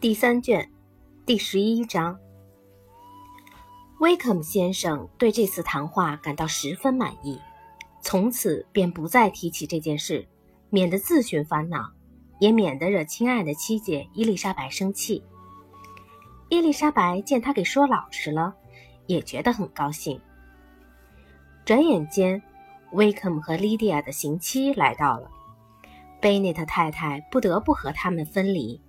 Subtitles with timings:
[0.00, 0.70] 第三卷，
[1.26, 2.16] 第十一章。
[3.98, 7.40] 威克姆先生对这次谈话感到十分满意，
[8.00, 10.28] 从此便不再提起这件事，
[10.70, 11.90] 免得自寻烦恼，
[12.38, 15.24] 也免得惹亲爱的妻姐伊丽莎白生气。
[16.48, 18.54] 伊丽莎白见他给说老实了，
[19.08, 20.20] 也觉得很高兴。
[21.64, 22.40] 转眼间，
[22.92, 25.28] 威克姆和莉迪亚的刑期来到了，
[26.20, 28.80] 贝内特太太不得不和他们分离。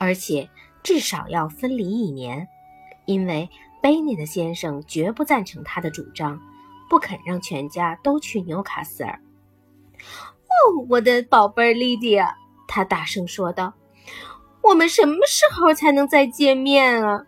[0.00, 0.48] 而且
[0.82, 2.48] 至少要分离一年，
[3.04, 3.50] 因为
[3.82, 6.40] 贝内特先生绝不赞成他的主张，
[6.88, 9.20] 不肯让全家都去纽卡斯尔。
[10.48, 12.34] 哦，我的宝贝莉迪亚，
[12.66, 13.74] 他大声说道
[14.64, 17.26] ：“我们什么时候才能再见面啊？”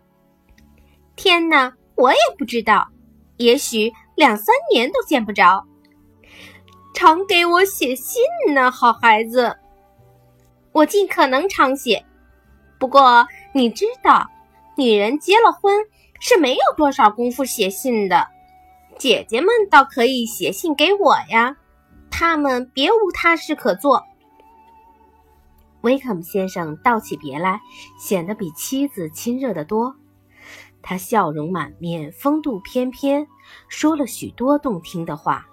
[1.15, 2.89] 天哪，我也不知道，
[3.37, 5.67] 也许两三年都见不着。
[6.95, 8.23] 常给我写信
[8.55, 9.57] 呢，好孩子，
[10.71, 12.03] 我尽可能常写。
[12.83, 14.29] 不过你知道，
[14.75, 15.85] 女人结了婚
[16.19, 18.27] 是没有多少功夫写信的。
[18.99, 21.55] 姐姐们倒可以写信给我呀，
[22.11, 24.03] 她们别无他事可做。
[25.79, 27.61] 威克姆先生道起别来，
[27.97, 29.95] 显得比妻子亲热得多。
[30.81, 33.27] 他笑容满面，风度翩翩，
[33.69, 35.47] 说了许多动听的话。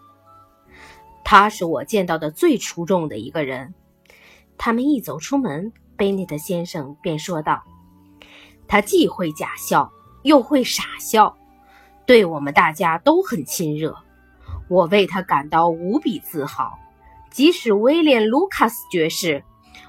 [1.23, 3.73] 他是我见到的最出众的一个人。
[4.59, 5.73] 他们一走出门。
[6.01, 7.63] 贝内特先生便说道
[8.67, 11.37] ：“他既会假笑，又会傻笑，
[12.07, 13.95] 对我们大家都很亲热。
[14.71, 16.79] 我为他感到无比自豪。
[17.31, 19.45] 即使威廉·卢卡斯爵士，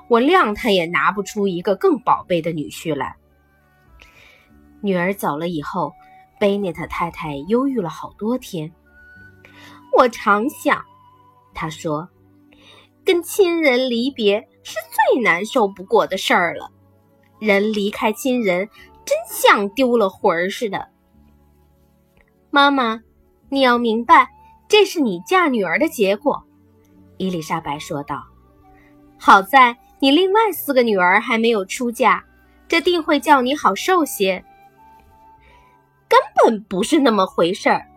[0.10, 3.16] 我谅他也拿不出一个更宝贝的女婿来。”
[4.84, 5.94] 女儿走了以后，
[6.38, 8.74] 贝内特太太忧郁了好多天。
[9.98, 10.84] 我常想，
[11.54, 12.10] 她说，
[13.06, 14.50] 跟亲人离别。
[14.64, 16.72] 是最难受不过的事儿了。
[17.40, 18.70] 人离开亲人，
[19.06, 20.90] 真像丢了魂儿似的。
[22.50, 23.02] 妈妈，
[23.50, 24.30] 你要明白，
[24.68, 26.44] 这是你嫁女儿的结果。”
[27.18, 28.24] 伊丽莎白说道。
[29.18, 32.24] “好在你另外四个女儿还没有出嫁，
[32.68, 34.44] 这定会叫你好受些。”
[36.08, 37.88] 根本不是那么回事儿。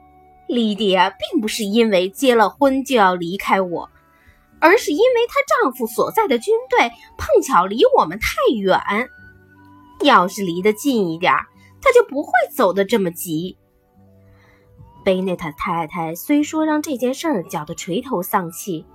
[0.47, 3.91] 莉迪亚并不是因为结了婚就要离开我。
[4.65, 8.81] 而是因为她丈夫所在的军队碰巧离我们太远，
[10.03, 11.35] 要是离得近一点，
[11.83, 13.59] 她就不会走得这么急。
[15.05, 18.87] 贝内特太太虽说让这件事儿搅得垂头丧气，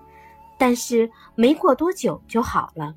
[0.57, 2.95] 但是没过多久就好了，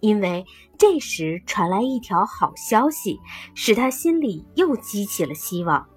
[0.00, 0.44] 因为
[0.76, 3.18] 这时传来一条好消息，
[3.54, 5.88] 使她心里又激起了希望。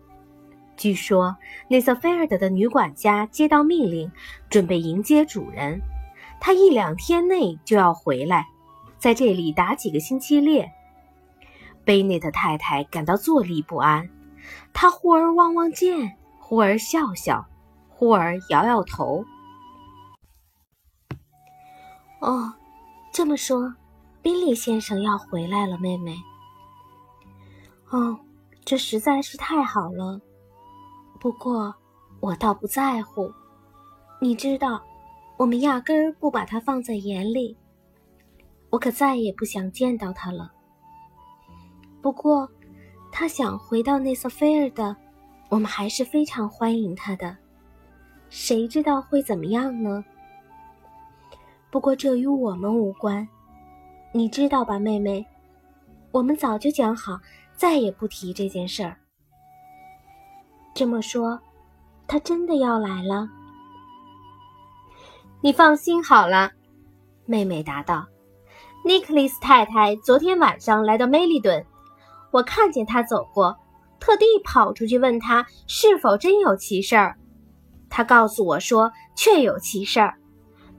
[0.77, 1.35] 据说
[1.67, 4.09] 内瑟菲尔德的女管家接到命令，
[4.49, 5.81] 准备迎接主人。
[6.39, 8.47] 他一两天内就要回来，
[8.97, 10.71] 在这里打几个星期猎。
[11.83, 14.09] 贝内特太太感到坐立不安，
[14.73, 17.45] 她忽而望望剑，忽而笑笑，
[17.89, 19.23] 忽而摇摇头。
[22.19, 22.53] 哦，
[23.13, 23.73] 这么说，
[24.21, 26.17] 宾利先生要回来了，妹妹。
[27.89, 28.19] 哦，
[28.65, 30.19] 这实在是太好了。
[31.19, 31.73] 不过，
[32.19, 33.31] 我倒不在乎，
[34.19, 34.81] 你知道。
[35.37, 37.55] 我们压根儿不把他放在眼里，
[38.71, 40.51] 我可再也不想见到他了。
[42.01, 42.49] 不过，
[43.11, 44.95] 他想回到内瑟菲尔的，
[45.49, 47.37] 我们还是非常欢迎他的。
[48.29, 50.03] 谁知道会怎么样呢？
[51.69, 53.27] 不过这与我们无关，
[54.11, 55.23] 你知道吧，妹妹？
[56.11, 57.19] 我们早就讲好，
[57.55, 58.97] 再也不提这件事儿。
[60.73, 61.39] 这么说，
[62.07, 63.29] 他真的要来了？
[65.47, 66.51] 你放心好了，
[67.25, 68.05] 妹妹答道。
[68.83, 71.65] 尼克利斯太太昨天晚上来到梅利顿，
[72.31, 73.55] 我看见她走过，
[73.97, 77.15] 特地跑出去问她是否真有奇事儿。
[77.89, 80.15] 她告诉我说确有奇事儿。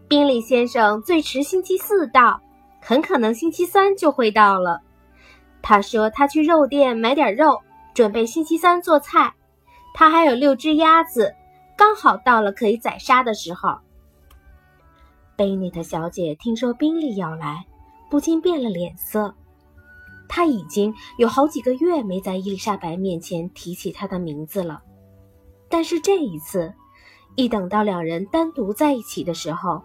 [0.07, 2.43] 宾利先生最迟星期四到，
[2.83, 4.83] 很可能星期三就会到了。
[5.63, 7.63] 他说他去肉店买点肉，
[7.95, 9.33] 准备星期三做菜。
[9.95, 11.35] 他还有六只鸭子，
[11.75, 13.79] 刚好到了可以宰杀的时候。
[15.39, 17.65] 贝内特小姐听说宾利要来，
[18.11, 19.33] 不禁变了脸色。
[20.29, 24.83] 她已经有好几个月没在伊丽莎白面前提起他的名字了，
[25.69, 26.75] 但是这一次，
[27.37, 29.81] 一等到两人单独在一起的时候，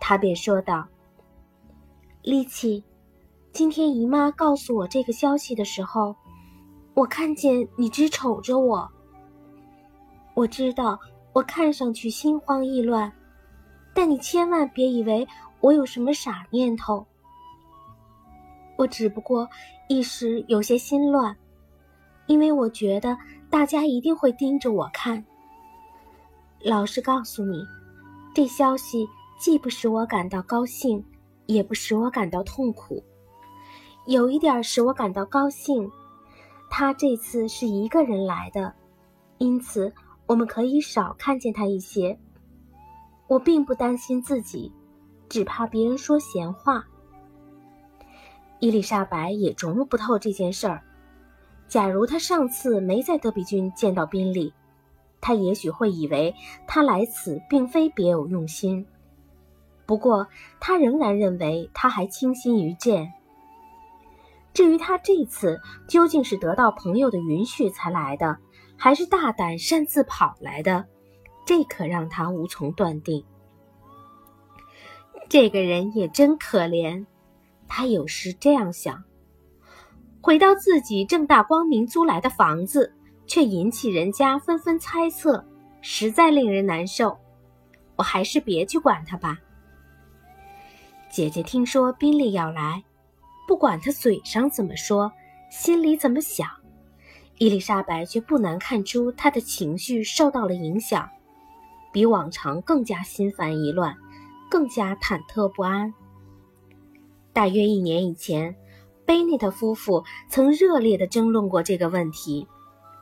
[0.00, 0.88] 她便说道
[2.24, 2.82] ：“丽奇，
[3.52, 6.16] 今天姨妈告诉我这个消息的时候，
[6.94, 8.90] 我看见你只瞅着我。
[10.32, 10.98] 我知道
[11.34, 13.12] 我看上去心慌意乱。”
[13.96, 15.26] 但你千万别以为
[15.60, 17.06] 我有什么傻念头。
[18.76, 19.48] 我只不过
[19.88, 21.34] 一时有些心乱，
[22.26, 23.16] 因为我觉得
[23.48, 25.24] 大家一定会盯着我看。
[26.60, 27.64] 老实告诉你，
[28.34, 29.08] 这消息
[29.38, 31.02] 既不使我感到高兴，
[31.46, 33.02] 也不使我感到痛苦。
[34.06, 35.90] 有一点使我感到高兴，
[36.68, 38.74] 他这次是一个人来的，
[39.38, 39.90] 因此
[40.26, 42.18] 我们可以少看见他一些。
[43.28, 44.72] 我并不担心自己，
[45.28, 46.84] 只怕别人说闲话。
[48.60, 50.82] 伊丽莎白也琢磨不透这件事儿。
[51.68, 54.54] 假如她上次没在德比郡见到宾利，
[55.20, 56.34] 她也许会以为
[56.66, 58.86] 他来此并非别有用心。
[59.84, 60.28] 不过，
[60.60, 63.12] 她仍然认为他还倾心于剑。
[64.54, 68.38] 至于他这次究竟是得到朋友的允许才来的，
[68.78, 70.86] 还是大胆擅自跑来的，
[71.46, 73.24] 这可让他无从断定。
[75.28, 77.06] 这个人也真可怜。
[77.68, 79.02] 他有时这样想：
[80.20, 82.92] 回到自己正大光明租来的房子，
[83.26, 85.44] 却引起人家纷纷猜测，
[85.80, 87.18] 实在令人难受。
[87.96, 89.38] 我还是别去管他吧。
[91.10, 92.84] 姐姐听说宾利要来，
[93.48, 95.10] 不管他嘴上怎么说，
[95.50, 96.48] 心里怎么想，
[97.38, 101.08] 伊丽莎白却不难看出他的情绪受到了影响，
[101.96, 103.96] 比往常更加心烦意乱，
[104.50, 105.94] 更加忐忑不安。
[107.32, 108.54] 大约一年以前，
[109.06, 112.46] 贝内特夫妇曾热烈地争论过这个问题，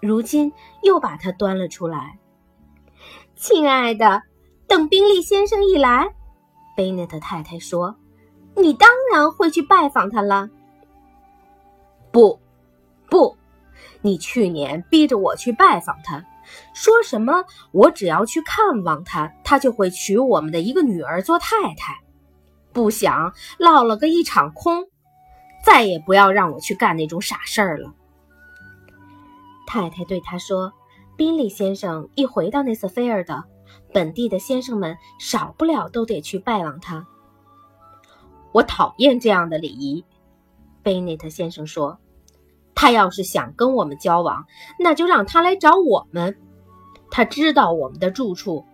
[0.00, 0.52] 如今
[0.85, 2.20] 又把它端了出来。
[3.35, 4.23] 亲爱的，
[4.69, 6.14] 等宾利先生一来，
[6.76, 7.96] 贝内特太太说
[8.55, 10.49] ：“你当然会去拜访他了。”
[12.12, 12.38] 不，
[13.11, 13.37] 不，
[14.02, 16.25] 你去年逼着我去拜访他，
[16.75, 22.00] 说什么我只要去看望他，他就会娶我们的一个女儿做太太。
[22.73, 24.88] 不想落了个一场空，
[25.64, 27.94] 再也不要让我去干那种傻事儿了。
[29.67, 30.73] 太太对他说
[31.17, 33.44] ：“宾利先生一回到内瑟菲尔的，
[33.93, 37.06] 本地的先生们少不了都得去拜望他。
[38.52, 40.05] 我讨厌这样的礼仪。”
[40.82, 41.99] 贝内特先生说
[42.84, 44.44] ：“他要是想跟我们交往，
[44.78, 46.36] 那就让他来找我们。
[47.10, 48.66] 他知道我们的住处。”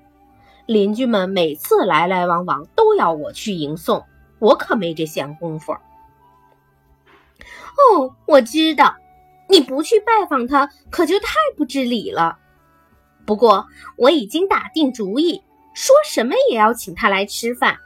[0.66, 4.04] 邻居们每次来来往往都要我去迎送，
[4.40, 5.70] 我可没这闲工夫。
[5.70, 8.96] 哦，我知道，
[9.48, 12.36] 你不去拜访他，可就太不知礼了。
[13.24, 13.64] 不过
[13.96, 15.40] 我已经打定主意，
[15.72, 17.76] 说什么也要请他来吃饭。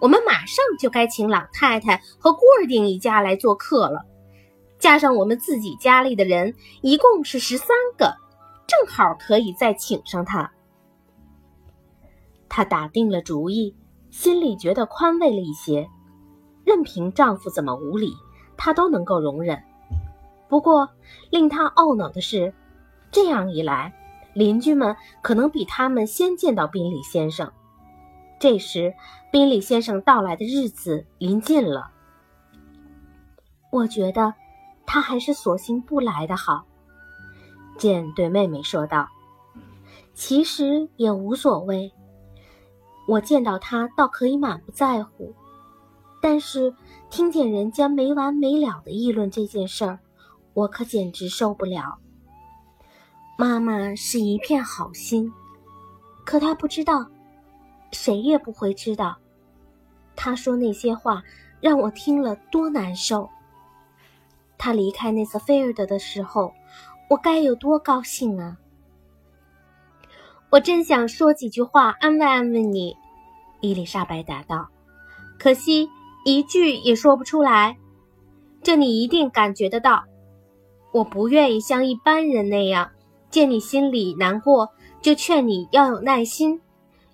[0.00, 4.06] 我们马上就该请老太太和郭尔丁一家来做客了，
[4.84, 8.14] 加上我们自己家里的人，一共是十三个，
[8.66, 10.52] 正好可以再请上他。
[12.50, 13.74] 她打定了主意，
[14.10, 15.88] 心里觉得宽慰了一些。
[16.66, 18.12] 任凭丈夫怎么无理，
[18.58, 19.58] 她都能够容忍。
[20.50, 20.90] 不过，
[21.30, 22.52] 令她懊恼的是，
[23.10, 23.94] 这样一来，
[24.34, 27.50] 邻居们可能比他们先见到宾利先生。
[28.38, 28.92] 这时，
[29.32, 31.90] 宾利先生到来的日子临近了。
[33.70, 34.34] 我觉得，
[34.86, 36.64] 他还是索性不来的好。
[37.76, 39.08] 简对妹妹说道
[40.14, 41.92] ：“其实也无所谓。”
[43.06, 45.34] 我见到他倒可以满不在乎，
[46.22, 46.74] 但是
[47.10, 49.98] 听见人家没完没了的议论这件事儿，
[50.54, 51.98] 我可简直受不了。
[53.36, 55.30] 妈妈是一片好心，
[56.24, 57.04] 可她不知道，
[57.92, 59.16] 谁也不会知道。
[60.16, 61.22] 她说那些话
[61.60, 63.28] 让我听了多难受。
[64.58, 66.52] 他离开内瑟菲尔德的时候，
[67.10, 68.56] 我该有多高兴啊！
[70.50, 72.96] 我真想说几句话安慰安慰你，
[73.60, 74.68] 伊丽莎白答道。
[75.38, 75.90] 可惜
[76.24, 77.76] 一句也说不出来，
[78.62, 80.04] 这你一定感觉得到。
[80.92, 82.92] 我不愿意像一般人那样，
[83.30, 84.70] 见你心里难过
[85.02, 86.60] 就劝你要有耐心，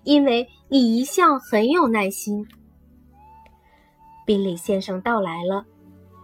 [0.03, 2.47] 因为你一向很有耐心。
[4.23, 5.65] 宾利先生到来了，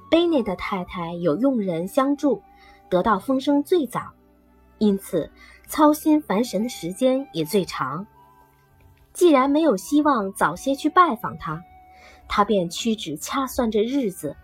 [0.10, 2.42] 贝内的太太有佣人相助，
[2.90, 4.02] 得到风声最早，
[4.78, 5.32] 因此。
[5.70, 8.08] 操心烦神的时间也最长。
[9.12, 11.62] 既然没有希望早些去拜访他，
[12.30, 14.38] 他便屈指掐算着日子，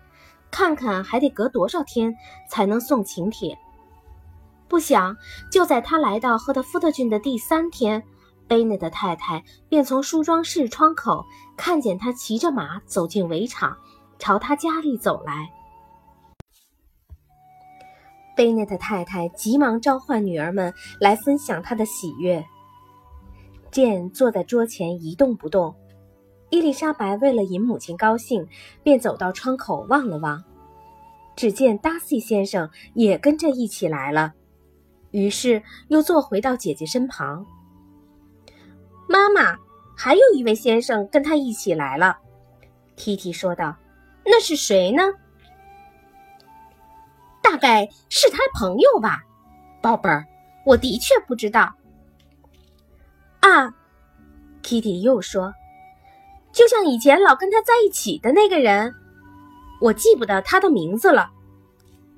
[0.50, 2.14] 看看还得隔多少天
[2.50, 3.58] 才能送请帖。
[4.68, 5.16] 不想
[5.50, 8.02] 就在他来到赫德福德郡的第三天，
[8.46, 11.24] 贝内的太太便从梳妆室窗口
[11.56, 13.78] 看见他骑着马走进围场，
[14.18, 15.50] 朝他家里走来。
[18.36, 22.44] 贝内特太太急忙召唤女儿们来分享她的喜悦。
[23.70, 25.74] 简坐在桌前一动不动，
[26.50, 28.46] 伊丽莎白为了引母亲高兴，
[28.82, 30.42] 便走到窗口望了望，
[31.36, 34.32] 只见达西先生也跟着一起来了，
[35.10, 37.46] 于是又坐回到姐姐身旁。
[39.08, 39.56] 妈妈，
[39.96, 42.16] 还有一位先生跟他一起来了
[42.96, 43.76] 提提说道
[44.24, 45.02] ：“那是谁呢？”
[47.42, 49.22] 大概是他朋友吧，
[49.82, 50.26] 宝贝儿，
[50.64, 51.74] 我的确不知道。
[53.40, 53.74] 啊
[54.62, 55.52] ，Kitty 又说
[56.52, 58.94] ：“就像以前老跟他在一起的那个人，
[59.80, 61.30] 我记不得他的名字了，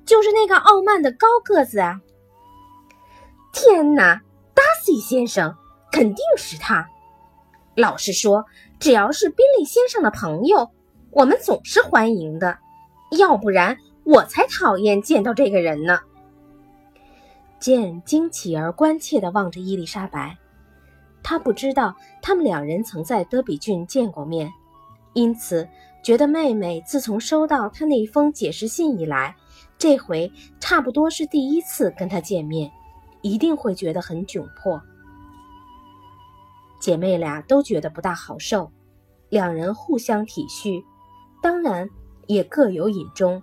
[0.05, 1.99] 就是那个傲慢的高个子啊！
[3.51, 4.21] 天哪，
[4.53, 5.55] 达西先生，
[5.91, 6.87] 肯定是他。
[7.75, 8.45] 老实说，
[8.79, 10.71] 只要是宾利先生的朋友，
[11.11, 12.57] 我们总是欢迎的，
[13.17, 15.99] 要不然。”我才讨厌见到这个人呢。
[17.59, 20.37] 见惊奇而关切地望着伊丽莎白，
[21.21, 24.49] 他不知道他们两人曾在德比郡见过面，
[25.11, 25.67] 因此
[26.01, 29.35] 觉得妹妹自从收到他那封解释信以来，
[29.77, 32.71] 这回差不多是第一次跟他见面，
[33.21, 34.81] 一定会觉得很窘迫。
[36.79, 38.71] 姐妹俩都觉得不大好受，
[39.27, 40.81] 两人互相体恤，
[41.47, 41.89] 当然
[42.25, 43.41] 也各有隐衷。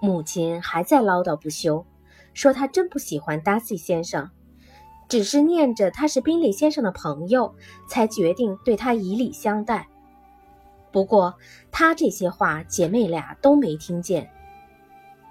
[0.00, 1.86] 母亲还在唠叨不休，
[2.34, 4.28] 说她真不喜欢达西先生，
[5.08, 7.54] 只是念着他是宾利先生的朋友，
[7.88, 9.86] 才决定对他以礼相待。
[10.90, 11.32] 不过，
[11.70, 14.28] 他这些话姐妹俩都没听见。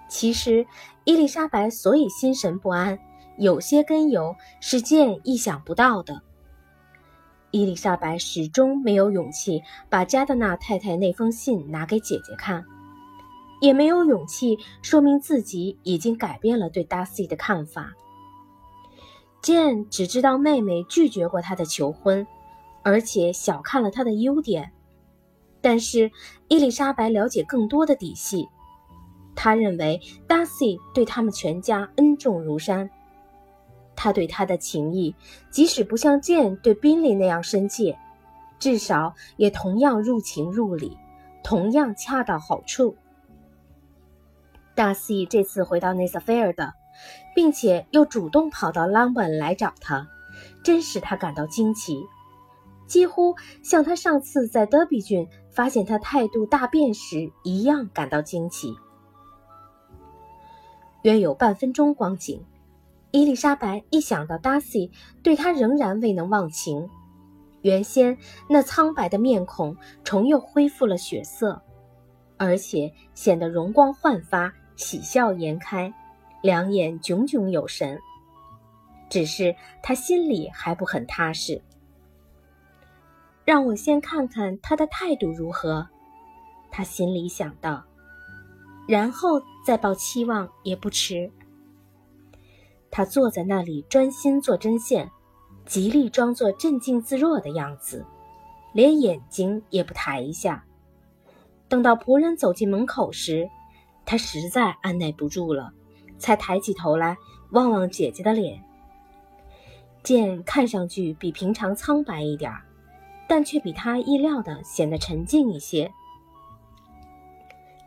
[0.08, 0.66] 其实，
[1.04, 2.98] 伊丽莎白所以心神不安，
[3.38, 6.22] 有些根由是见意想不到的。
[7.52, 12.64] 伊丽莎白始终没有勇气把加德纳太太那封信拿给姐姐看。
[13.60, 17.94] 也没有勇气说明自己已经改变了对达西的看法。
[19.44, 22.26] Jane 只知道妹妹拒绝过他的求婚，
[22.84, 24.72] 而且小看了他的优点。
[25.62, 26.12] 但是
[26.48, 28.48] 伊丽莎白了解更多的底细，
[29.36, 32.90] 她认为达西对他们全家恩重如山。
[34.04, 35.16] 他对她的情谊，
[35.52, 38.00] 即使不像剑对宾利那样深切，
[38.58, 40.98] 至少也同样入情入理，
[41.44, 42.98] 同样恰到好处。
[44.74, 46.74] 大西这次回到内瑟菲尔的，
[47.36, 50.08] 并且又主动跑到朗本来找他，
[50.64, 52.04] 真使他感到惊奇，
[52.88, 58.74] 几乎像他上次在德比郡发现他态度大变时一样感到惊奇。
[61.04, 62.44] 约有半分钟光景，
[63.12, 64.92] 伊丽莎白一想到达西
[65.22, 66.90] 对她仍然未能忘情，
[67.62, 68.18] 原先
[68.50, 71.62] 那苍白的面孔重又恢复了血色，
[72.38, 74.54] 而且显得容光焕发。
[74.78, 75.94] 喜笑颜开，
[76.42, 78.00] 两眼炯炯有神。
[79.10, 81.62] 只是他心里还不很踏实。
[83.46, 85.88] 让我先看看他的态度如何，
[86.72, 87.84] 他心里想到，
[88.88, 91.30] 然后再抱期望也不迟。
[92.92, 95.10] 他坐在那里专心做针线，
[95.66, 98.06] 极力装作镇静自若的样子，
[98.74, 100.66] 连眼睛也不抬一下。
[101.70, 103.50] 等到仆人走进门口时，
[104.06, 105.72] 他实在按耐不住了，
[106.20, 107.18] 才抬起头来
[107.52, 108.62] 望望姐姐的脸。
[110.04, 112.52] 见看上去比平常苍白一点
[113.28, 115.92] 但却比他意料的显得沉静一些。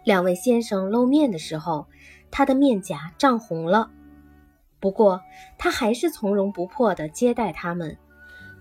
[0.04, 1.86] 两位先生露面的时候，
[2.30, 3.90] 他的面颊涨红了，
[4.84, 5.22] 不过
[5.56, 7.96] 他还是从容不迫地接待他们，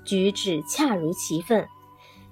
[0.05, 1.67] 举止恰如其分，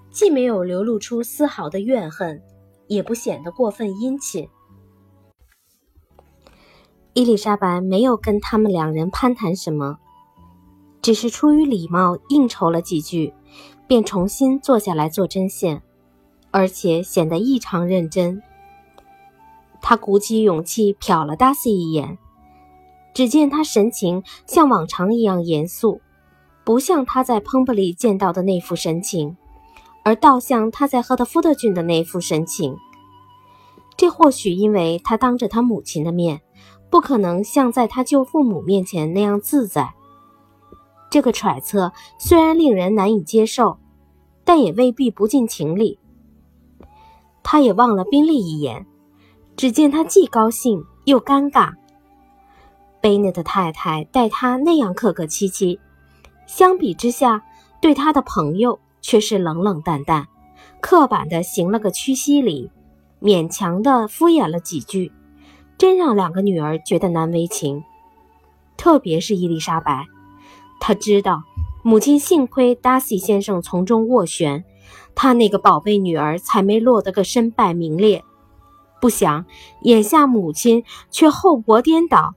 [0.10, 2.42] 既没有流露出丝毫的怨恨，
[2.88, 4.48] 也不显得过分殷勤。
[7.12, 9.98] 伊丽莎白没有跟他们两人攀谈什么，
[11.02, 13.34] 只是出于礼貌应酬了几句，
[13.88, 15.82] 便重新坐下来做针线，
[16.50, 18.42] 而且显得异常认真。
[19.82, 22.18] 他鼓起勇气瞟了达西一眼，
[23.14, 26.02] 只见他神情像往常一样严肃，
[26.64, 29.38] 不像他在彭布里见到的那副神情，
[30.04, 32.76] 而倒像他在赫特福德郡的那副神情。
[33.98, 36.42] 这或许因为他当着他母亲的面。
[36.92, 39.94] 不可能像在他舅父母面前那样自在。
[41.10, 43.78] 这个揣测虽然令人难以接受，
[44.44, 46.00] 但也未必不近情理。
[47.44, 48.86] 他也望了宾利一眼，
[49.56, 51.72] 只见他既高兴又尴尬。
[53.02, 55.80] 贝内特太太待他那样客客气气，
[56.46, 57.44] 相比之下，
[57.82, 60.28] 对他的朋友却是冷冷淡淡，
[60.80, 62.70] 刻板的行了个屈膝礼，
[63.20, 65.12] 勉强的敷衍了几句。
[65.78, 67.84] 真让两个女儿觉得难为情，
[68.78, 70.06] 特别是伊丽莎白，
[70.80, 71.42] 她知道
[71.82, 74.64] 母亲幸亏达西先生从中斡旋，
[75.16, 78.24] 她那个宝贝女儿才没落得个身败名裂。
[79.02, 79.46] 不想
[79.82, 82.36] 眼下母亲却后果颠倒，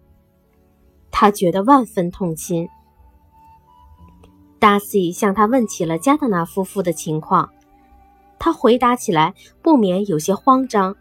[1.16, 2.68] 他觉得万分痛心。
[4.58, 7.52] 达西向他问起了加德纳夫妇的情况，
[8.36, 10.96] 他回答起来不免有些慌张。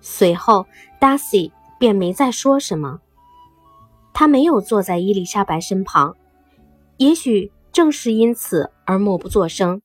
[0.00, 0.66] 随后，
[1.00, 3.00] 达西便没再说什么。
[4.12, 6.14] 他没有坐在伊丽莎白身旁，
[6.98, 9.82] 也许正是因此而默不作声。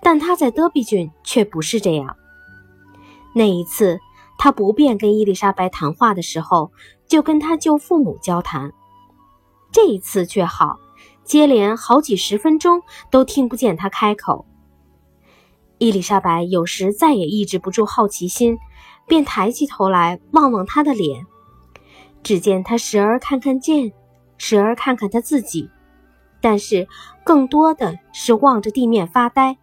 [0.00, 2.16] 但他在德比郡却不是这样。
[3.34, 4.00] 那一次，
[4.38, 6.72] 他不便跟伊丽莎白谈话的时候，
[7.06, 8.72] 就跟他舅父母交谈。
[9.72, 10.78] 这一次却好，
[11.24, 14.46] 接连好几十分钟都听不见他开口。
[15.78, 18.58] 伊丽莎白有时再也抑制不住好奇心。
[19.06, 21.26] 便抬起头来望望他的脸，
[22.22, 23.92] 只见他时而看看剑，
[24.38, 25.68] 时而看看他自己，
[26.40, 26.88] 但是
[27.22, 29.58] 更多的是望着地面发呆。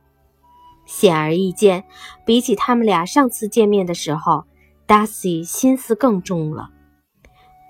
[0.86, 1.86] 显而易见，
[2.24, 4.46] 比起他们俩上次见面的时候，
[4.86, 6.70] 达西心思更重了，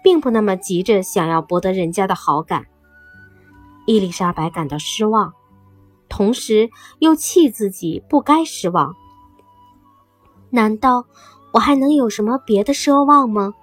[0.03, 2.65] 并不那么急着想要博得人家的好感。
[3.85, 5.33] 伊丽莎白感到失望，
[6.07, 8.95] 同时又气自己不该失望。
[10.49, 11.05] 难道？
[11.53, 13.53] 我还能有什么别的奢望吗？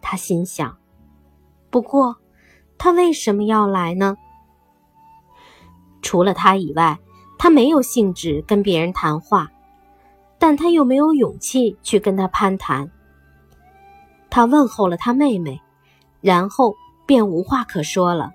[0.00, 0.76] 她心想。
[1.70, 2.16] 不过，
[2.76, 4.16] 他为什么要来呢？
[6.02, 6.98] 除了他以外，
[7.38, 9.52] 他没有兴致跟别人谈话，
[10.38, 12.90] 但他又没有勇气去跟他攀谈。
[14.30, 15.60] 他问候了他妹妹，
[16.20, 16.74] 然后
[17.06, 18.32] 便无话可说了。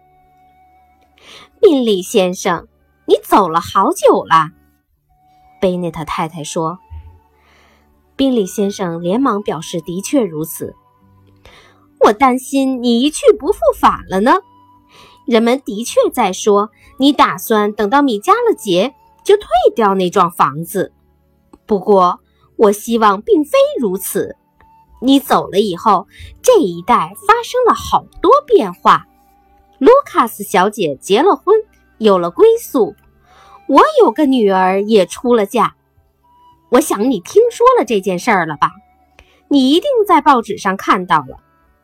[1.62, 2.68] 宾利先生，
[3.06, 4.52] 你走了好久了，
[5.62, 6.80] 贝内特太太说。
[8.16, 10.76] 宾利先生连忙表示：“的确如此。
[12.00, 14.34] 我担心你一去不复返了呢。
[15.26, 20.92] 人们的确在说你打算等到米加勒节就退掉那幢房子。
[21.66, 22.20] 不过，
[22.58, 24.36] 我希望并非如此。
[25.04, 26.08] 你走了以后，
[26.42, 29.06] 这一带发生了好多变化。
[29.78, 31.56] 卢卡斯小姐结了婚，
[31.98, 32.96] 有了归宿；
[33.68, 35.76] 我有个女儿也出了嫁。”
[36.72, 38.72] 我想你听说了这件事儿了吧？
[39.50, 41.38] 你一定在报纸上看到了。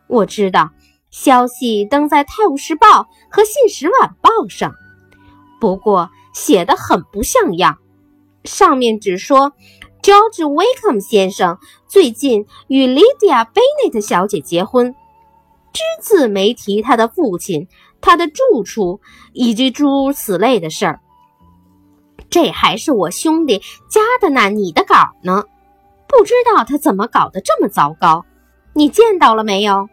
[0.07, 0.71] 我知道
[1.11, 2.87] 消息登在《泰晤士报》
[3.29, 4.73] 和《信使晚报》上，
[5.59, 7.77] 不过写的很不像样。
[8.45, 9.51] 上面只说
[10.01, 11.57] George Wickham 先生
[11.87, 14.95] 最近与 Lydia Bennet 小姐结婚，
[15.73, 17.67] 只字没提他的父亲、
[17.99, 19.01] 他的住处
[19.33, 21.01] 以及诸如此类的事儿。
[22.29, 25.43] 这还是我兄弟加的那你的稿呢，
[26.07, 28.25] 不知道他怎么搞得这么糟糕。
[28.73, 29.89] 你见到了没有？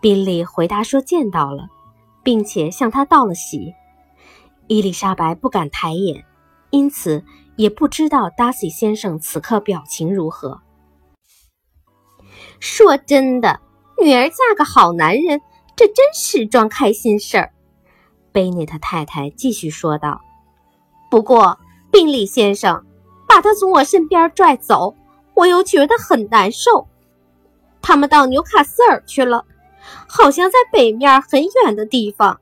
[0.00, 1.68] 宾利回答说见到了，
[2.24, 3.74] 并且向他道了喜。
[4.66, 6.24] 伊丽莎白不敢抬眼，
[6.70, 7.24] 因此
[7.56, 10.60] 也不知道达西先生此刻表情如何。
[12.60, 13.60] 说真的，
[14.00, 15.40] 女儿嫁个好男人，
[15.76, 17.52] 这真是桩开心事儿。
[18.30, 20.20] 贝内特太太继续说道。
[21.10, 21.58] 不过，
[21.90, 22.84] 宾利先生
[23.28, 24.96] 把他从我身边拽走，
[25.34, 26.88] 我又觉得很难受。
[27.82, 29.44] 他们到纽卡斯尔去了，
[30.08, 32.40] 好像在北面很远的地方。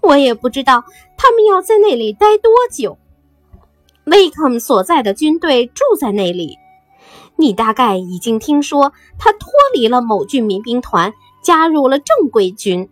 [0.00, 0.84] 我也不知道
[1.16, 2.96] 他们要在那里待多久。
[4.06, 6.58] 威克姆所在的军队住在那里。
[7.36, 11.12] 你大概已经听说，他脱离了某郡民兵团，
[11.42, 12.88] 加入了正规军。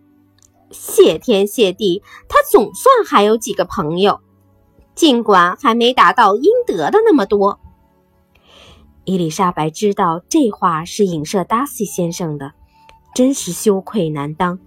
[0.69, 4.19] 谢天谢地，他总算还有几个朋友。
[4.95, 7.59] 尽管还没达到应得的那么多，
[9.05, 12.53] 伊丽莎白知道这话是影射达西先生的，
[13.15, 14.59] 真是羞愧难当，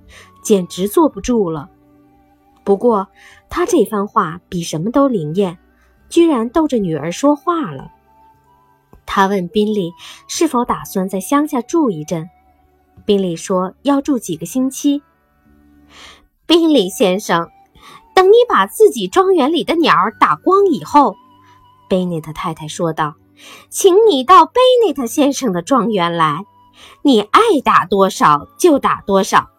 [0.43, 1.71] 简直坐不住了。
[2.65, 3.07] 不过
[3.49, 5.59] 他这番话比什么都灵验，
[6.09, 7.91] 居然逗着女儿说话了。
[9.07, 9.93] 他问宾利
[10.29, 12.29] 是否打算在乡下住一阵，
[13.05, 15.03] 宾利说要住几个星期。
[16.47, 17.49] 宾利先生。
[18.15, 21.17] 等你把自己庄园里的鸟打光以后，
[21.87, 23.17] 贝内特太太说道
[23.69, 26.47] ：“请你到贝内特先生的庄园来，
[27.03, 29.51] 你爱打多少就打多少。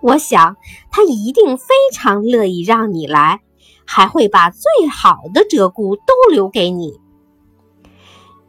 [0.00, 0.56] 我想
[0.90, 3.42] 他一定非常乐意让你来，
[3.88, 7.00] 还会把最好的鹧鸪都留给你。”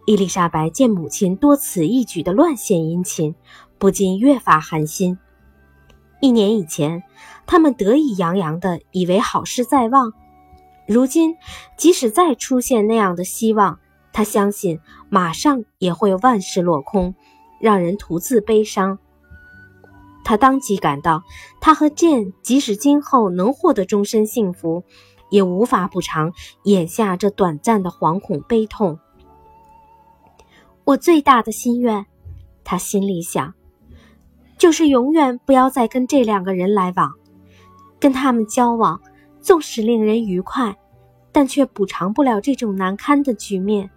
[0.06, 3.34] 伊丽莎白见母亲多此一举的乱献殷勤，
[3.78, 5.17] 不禁越发寒心。
[6.21, 7.04] 一年以前。
[7.52, 10.13] 他们得意洋洋地以为好事在望，
[10.88, 11.36] 如今
[11.75, 13.80] 即使再出现那样的希望，
[14.13, 17.15] 他相信马上也会万事落空，
[17.60, 18.99] 让人徒自悲伤。
[20.23, 21.23] 他当即感到，
[21.60, 24.84] 他和剑即使今后能获得终身幸福，
[25.30, 29.00] 也无法补偿眼下这短暂的惶恐悲痛。
[30.86, 32.06] 我最大的心愿，
[32.63, 33.54] 他心里想，
[34.58, 37.13] 就是永远不要再跟这两个人来往。
[38.00, 39.02] 跟他们交往，
[39.42, 40.78] 纵使令人愉快，
[41.32, 43.89] 但却补偿不了这种难堪的局面。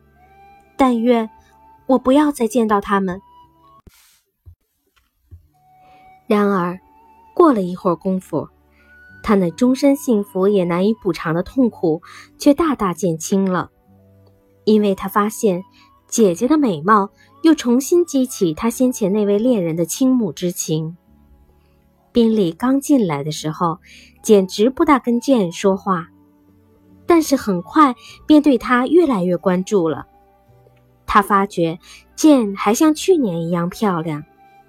[0.76, 1.30] 但愿
[1.86, 3.20] 我不要再见到他们。
[6.26, 6.78] 然而，
[7.34, 8.48] 过了一会儿功夫，
[9.22, 12.02] 他那终身幸福也难以补偿的痛苦
[12.38, 13.70] 却大大减轻了，
[14.64, 15.62] 因为他发现
[16.08, 17.10] 姐姐的美貌
[17.42, 20.96] 又重新激起他先前那位恋人的倾慕之情。
[22.12, 23.78] 宾利刚进来的时候，
[24.22, 26.08] 简直不大跟剑说话，
[27.06, 27.94] 但是很快
[28.26, 30.06] 便对他越来越关注了。
[31.06, 31.78] 他发觉
[32.14, 34.24] 剑还像去年一样漂亮，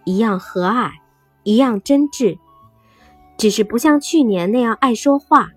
[0.06, 0.92] 一样和蔼，
[1.44, 2.38] 一样真挚，
[3.38, 5.50] 只是不像去年那样爱说话。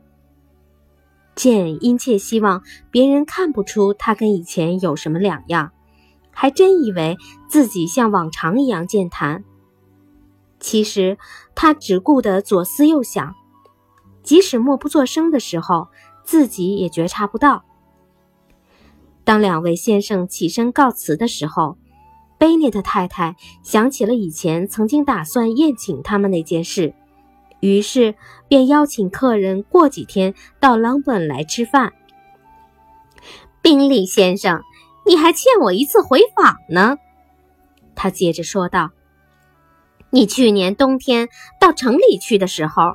[1.35, 5.73] 剑殷切希望别人看不出他跟以前有什么两样，
[6.31, 7.17] 还真以为
[7.49, 9.45] 自己像往常一样健谈。
[10.59, 11.19] 其实
[11.55, 13.35] 他只顾得左思右想，
[14.23, 15.89] 即使默不作声的时候，
[16.25, 17.65] 自己也觉察不到。
[19.23, 21.77] 当两位先生起身告辞的时候，
[22.39, 26.95] 贝内特太太想起了以前曾经打算宴请他们那件事，
[27.67, 28.15] 于是
[28.49, 31.93] 便邀请客人过几天到朗本来吃饭。
[33.61, 34.63] 宾利先生，
[35.05, 36.97] 你还欠我一次回访呢，
[37.97, 38.91] 他接着说道。
[40.11, 41.29] 你去年冬天
[41.61, 42.95] 到城里去的时候，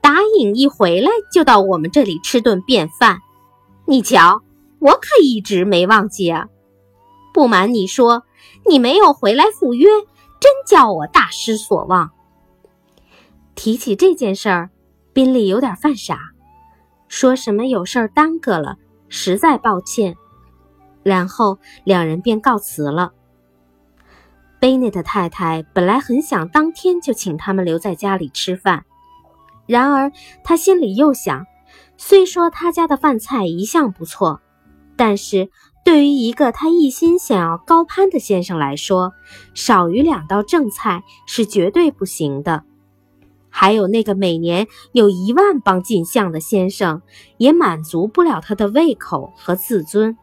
[0.00, 3.18] 答应一回来就到我们这里吃顿便饭。
[3.86, 4.42] 你瞧，
[4.80, 6.46] 我可一直没忘记啊。
[7.34, 8.24] 不瞒你说，
[8.66, 9.86] 你没有回来赴约，
[10.40, 12.10] 真叫我大失所望。
[13.66, 14.70] 提起这件事儿，
[15.12, 16.20] 宾利有点犯傻，
[17.08, 18.76] 说什么有事儿耽搁了，
[19.08, 20.14] 实在抱歉。
[21.02, 23.10] 然后两人便告辞了。
[24.60, 28.84] 贝内特太太本来很想当天就请他们留在家里吃饭，
[29.66, 30.12] 然而
[30.44, 31.44] 她心里又想，
[31.96, 34.40] 虽说他家的饭菜一向不错，
[34.94, 35.50] 但是
[35.84, 39.12] 对于一个他一心想要高攀的先生来说，
[39.54, 42.62] 少于两道正菜是绝对不行的。
[43.58, 47.00] 还有那个每年有一万帮进项的先生，
[47.38, 50.18] 也满足不了他的胃口和自尊。